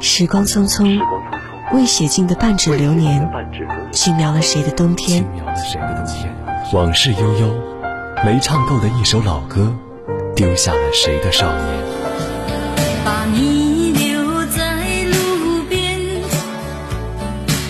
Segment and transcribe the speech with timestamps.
[0.00, 0.98] 时光匆匆，
[1.74, 3.28] 未写尽的半纸流年，
[3.92, 5.22] 轻描了谁的冬天？
[6.72, 7.54] 往事悠悠，
[8.24, 9.74] 没唱够的一首老歌，
[10.34, 11.66] 丢下了谁的少年？
[13.04, 15.98] 把你留在路边，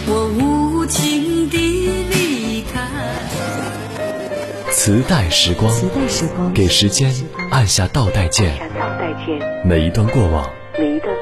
[0.07, 2.81] 我无情地离开。
[4.71, 7.13] 磁带时光，磁带时光，给时间
[7.51, 8.55] 按下倒带键，
[9.65, 10.49] 每一段过往，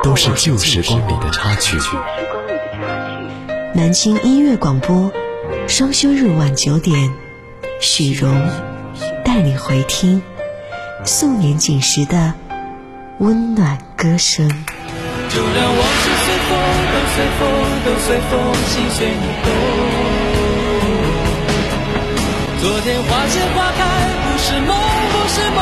[0.02, 1.78] 都是旧时光里的插曲。
[3.74, 5.12] 南京音乐广播，
[5.66, 7.12] 双休日晚九点，
[7.80, 8.48] 许荣
[9.24, 10.23] 带你回听
[11.04, 12.34] 素年锦时的
[13.18, 14.48] 温暖歌声。
[15.30, 16.59] 就让往事随风，
[16.92, 17.40] 都随风，
[17.84, 18.32] 都随风，
[18.66, 19.12] 心随你
[19.45, 19.46] 动。
[22.60, 23.80] 昨天花谢花开，
[24.24, 24.76] 不是梦，
[25.12, 25.60] 不是梦，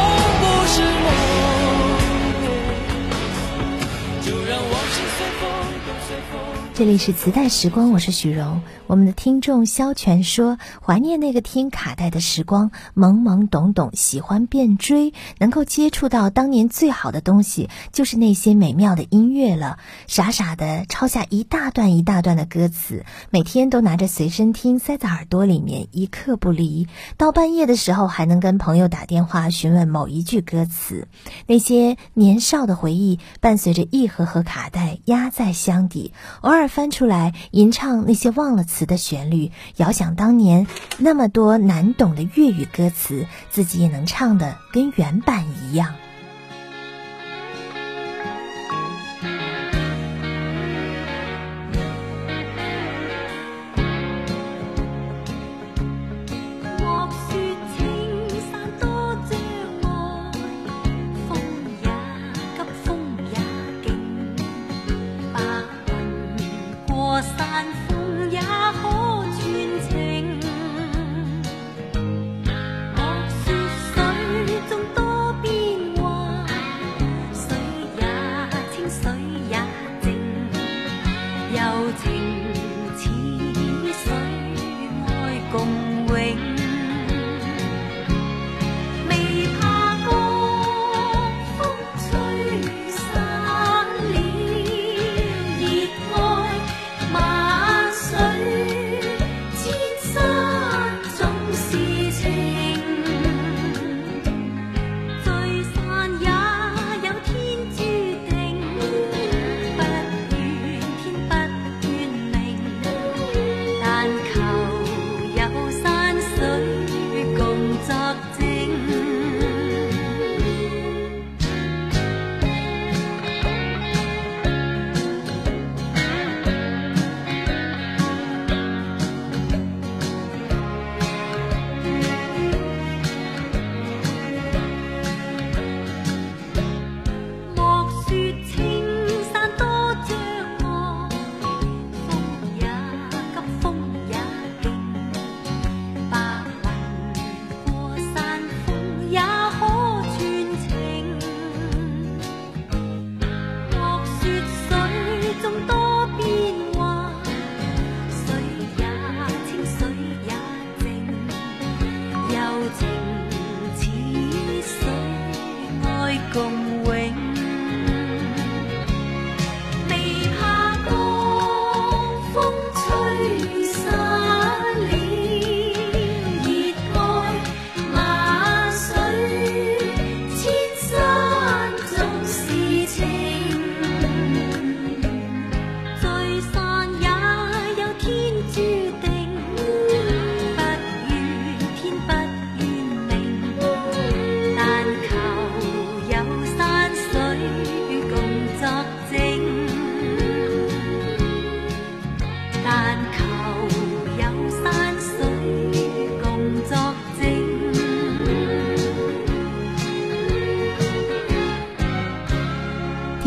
[6.77, 8.61] 这里是磁带时光，我是许荣。
[8.87, 19.79] 我们的听众萧全说，怀念那个听卡带的时光，懵懵懂懂，喜欢便追，能够接触到当年最好的东西，就是那些美妙的音乐了。
[20.07, 26.89] 傻傻的抄下一大段一大段的歌词，每天都拿着随身听塞在耳朵里面，一刻不离。
[27.17, 31.09] 到半夜的时候，还能跟朋友打电话询问某一句歌词。
[31.47, 40.67] 那些年少的回忆，伴随着一盒盒卡带压在箱底，偶尔翻出来吟唱那些忘了词的旋律，遥想当年
[40.99, 45.95] 那么多难懂的粤语歌词，自己也能唱的跟原版一样。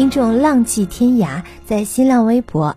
[0.09, 2.75] 听众浪迹天涯在新浪微博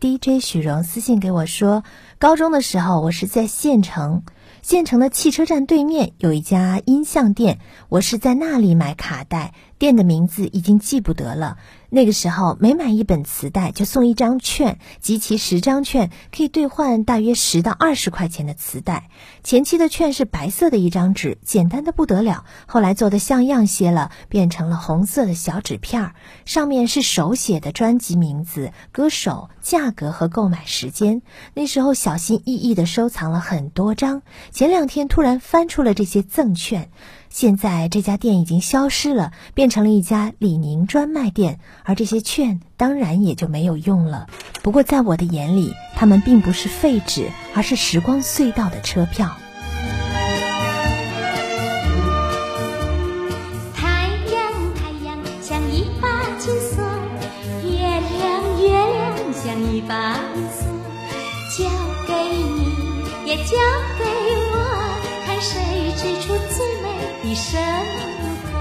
[0.00, 1.84] DJ 许荣私信给我说，
[2.18, 4.24] 高中的时候我是在县城，
[4.62, 11.58] 县城的汽车站对面有一家音像店，我是在那里买卡带，店的名字已经记不得了。
[11.90, 19.08] 那个时候，每买一本磁带就送一张券，集齐十张券可以兑换大约十到二十块钱的磁带。
[19.42, 22.44] 前期的券是白色的一张纸，简单的不得了。
[22.66, 26.14] 后来做的像样些了，变成了红色的小纸片儿，
[26.44, 31.22] 上面是手写的专辑名字、歌手、价格和购买时间。
[31.54, 36.88] 那时候小心翼翼的收藏了很多张，前两天突然翻出了这些赠券。
[37.32, 44.26] 现在这家店已经消失了，变成了一家李宁专卖店，而这些券当然也就没有用了。
[44.62, 49.34] 不过在我的眼里，它们并不是废纸，而是时光隧道的车票。
[53.74, 56.84] 太阳，太阳像一把金锁，
[57.64, 60.68] 月亮，月亮像一把银锁，
[61.56, 61.64] 交
[62.06, 63.56] 给你，也交
[63.98, 64.04] 给
[64.52, 64.54] 我，
[65.26, 66.81] 看谁织出最
[67.22, 67.60] 的生
[68.42, 68.58] 活。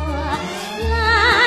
[0.90, 1.41] 啦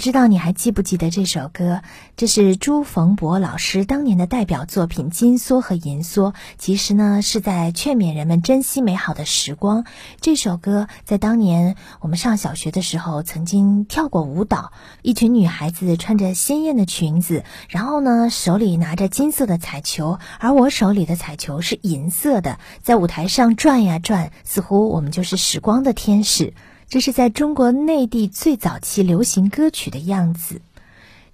[0.00, 1.82] 不知道你还记不记得这首歌？
[2.16, 9.84] 这是朱逢博老师当年的代表作品《金梭和银梭》，其实呢是在劝勉人们珍惜美好的时光。
[10.22, 26.54] 这首歌在当年我们上小学的时候曾经跳过舞蹈，一群女孩子穿着鲜艳的裙子，然后呢手里拿着金色的彩球，而我手里的彩球是银色的，在舞台上转呀转，似乎我们就是时光的天使。
[26.90, 30.60] 这是在中国内地最早期流行歌曲的样子。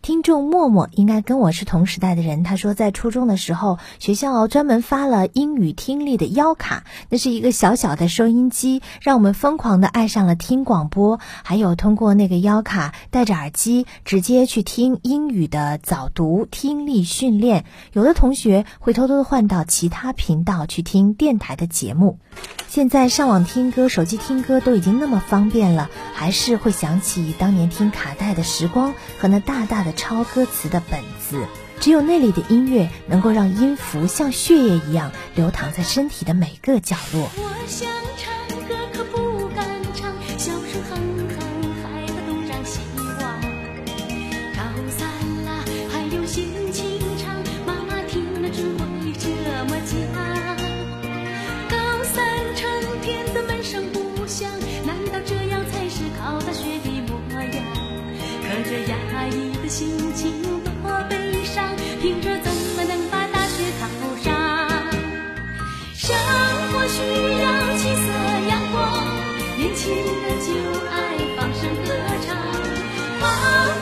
[0.06, 17.64] 听众默默应该跟我是同时代的人，他说在初中的时候，学校专门发了英语听力的腰卡，那是一个小小的收音机，让我们疯狂的爱上了听广播，还有通过那个腰卡戴着耳机直接去听英语的早读听力训练。
[17.92, 22.20] 有的同学会偷偷的换到其他频道去听电台的节目。
[22.68, 31.46] 现在上网听歌、手机听歌都已经那么方便了，还是会想起当年听卡带的时光和那大大的抄歌词的本子。
[31.80, 37.30] 只有那里的音乐能够让音符像血液一样流淌在身体的每个角落。
[37.36, 38.35] 我想唱
[69.86, 70.02] 记得
[70.42, 70.50] 就
[70.90, 70.94] 爱
[71.36, 71.94] 放声歌
[72.26, 72.36] 唱，
[73.20, 73.24] 爸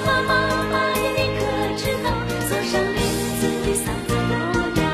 [0.05, 0.31] 爸妈
[0.71, 1.01] 妈你
[1.39, 1.41] 可
[1.79, 2.07] 知道，
[2.47, 2.95] 坐上轮
[3.41, 4.85] 子的嗓子我呀，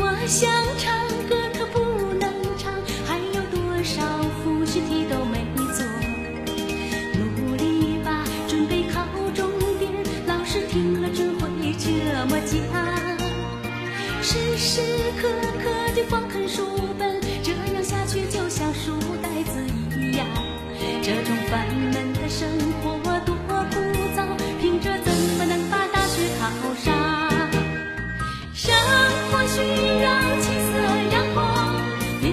[0.00, 0.84] 我想唱
[1.28, 1.78] 歌，可不
[2.14, 2.24] 能
[2.58, 2.74] 唱，
[3.06, 4.02] 还有多少
[4.42, 5.86] 复习题都没做，
[7.14, 9.48] 努力吧，准备考重
[9.78, 9.92] 点，
[10.26, 11.92] 老师听了准会这
[12.26, 12.52] 么讲，
[14.20, 14.82] 时时
[15.22, 15.28] 刻
[15.62, 16.66] 刻的放看书
[16.98, 17.15] 本。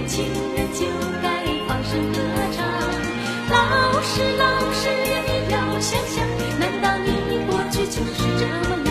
[0.07, 0.85] 情人就
[1.21, 2.17] 该放声歌
[2.55, 2.65] 唱。
[3.49, 4.43] 老师，老
[4.73, 4.89] 师，
[5.27, 6.27] 你要想想，
[6.59, 7.07] 难道你
[7.45, 8.82] 过去就是这么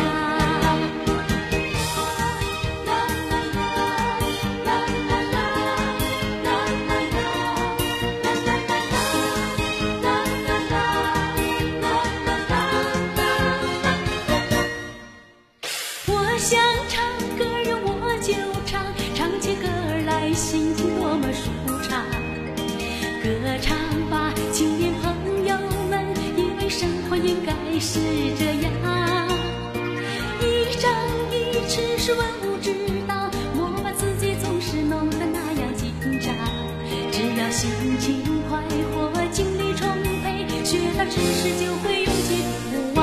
[37.93, 38.59] 要心情快
[38.95, 39.87] 活，精力充
[40.23, 42.31] 沛，学到知识就会永结
[42.71, 43.03] 不忘。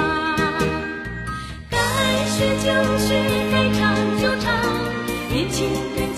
[1.69, 1.77] 该
[2.25, 2.65] 学就
[2.97, 3.07] 学，
[3.51, 3.79] 该唱
[4.19, 4.49] 就唱，
[5.31, 6.08] 年轻人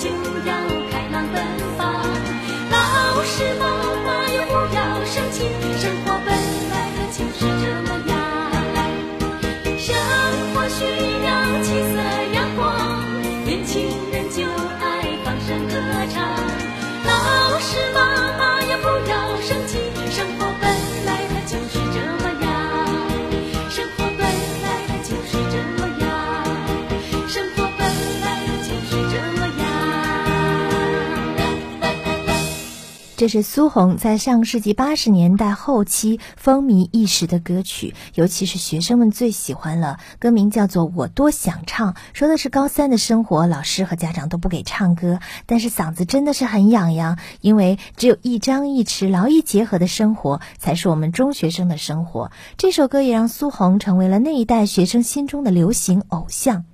[33.22, 40.00] 这是苏红在上世纪八十年代后期风靡一时的歌曲，尤其是学生们最喜欢了。
[40.18, 52.32] 歌名叫做《我多想唱》，说的是高三的生活，老师和家长都不给唱歌，但是嗓子真的是很痒痒，因为只有一张一弛、劳逸结合的生活，才是我们中学生的生活。
[52.58, 56.66] 这首歌也让苏红成为了那一代学生心中的流行偶像。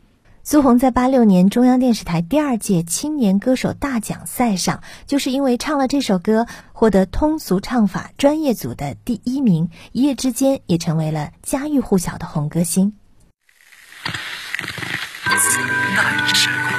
[0.50, 12.94] 苏红在八六年中央电视台第二届青年歌手大奖赛上，就是因为唱了这首歌，获得通俗唱法专业组的第一名，一夜之间也成为了家喻户晓的红歌星。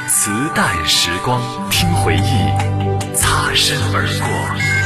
[0.09, 4.77] 磁带时光，听回忆，擦身而过。